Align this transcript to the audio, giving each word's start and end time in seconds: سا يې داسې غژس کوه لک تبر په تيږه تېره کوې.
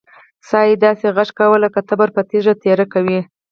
سا 0.49 0.59
يې 0.69 0.75
داسې 0.85 1.07
غژس 1.15 1.29
کوه 1.37 1.57
لک 1.63 1.75
تبر 1.89 2.09
په 2.15 2.21
تيږه 2.29 2.53
تېره 2.63 2.85
کوې. 2.93 3.19